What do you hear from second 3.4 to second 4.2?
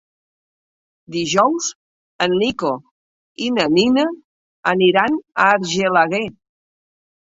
i na Nina